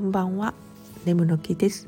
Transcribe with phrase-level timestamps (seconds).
[0.00, 0.54] こんばんは、
[1.04, 1.86] ネムの木です。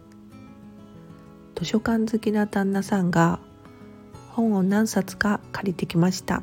[1.54, 3.38] 図書館好きな旦那さんが
[4.32, 6.42] 本を何冊か借りてきました。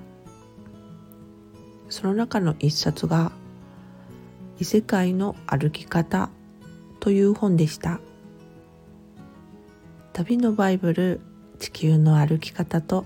[1.88, 3.32] その中の一冊が
[4.58, 6.32] 異世界の歩き方
[7.00, 8.00] という本でした。
[10.14, 11.22] 旅のバイブル
[11.60, 13.06] 地球の歩き方と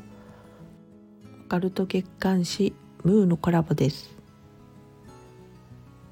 [1.48, 4.16] オカルト月刊誌ムーのコラボです。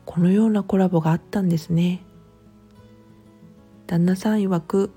[0.05, 2.03] このようなコラボがあったんですね。
[3.91, 4.89] 旦那さん曰く、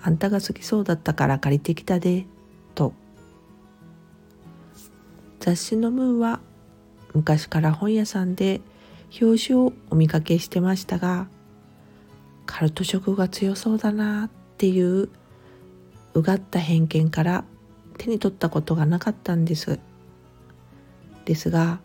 [0.00, 2.24] あんたが好きそうだったから借りてきたで、
[2.74, 2.94] と。
[5.40, 6.40] 雑誌のムーは
[7.12, 8.62] 昔から本屋さんで
[9.20, 11.28] 表紙をお見かけしてましたが、
[12.46, 15.10] カルト色が強そうだなっていう
[16.14, 17.44] うがった偏見から
[17.98, 19.78] 手に取ったことがなかったんです。
[21.26, 21.82] ですが、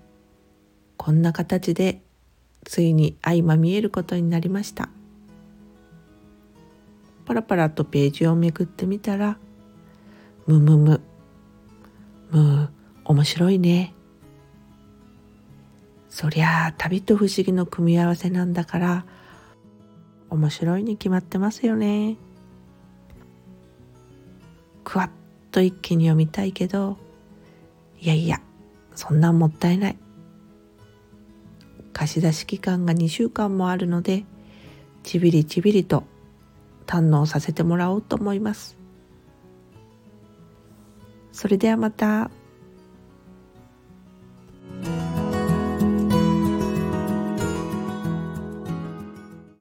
[0.95, 2.01] こんな形で
[2.63, 4.87] ついに相まみえることになりました
[7.27, 9.37] パラパラとページをめくってみたら
[10.45, 11.01] むむむ。
[12.31, 12.69] む
[13.03, 13.93] 面白いね。
[16.07, 19.05] そりゃあ旅と不思議の組み合わせなんだから
[20.29, 22.15] 面白いに決まってますよね。
[24.85, 25.09] くわっ
[25.51, 26.97] と一気に読みたいけど
[27.99, 28.41] いやいや
[28.95, 29.97] そんなんもったいない。
[31.91, 34.23] 貸し出し期間が2週間もあるので
[35.03, 36.05] ちびりちびりと
[36.87, 38.77] 堪能させてもらおうと思います。
[41.31, 42.31] それではまた。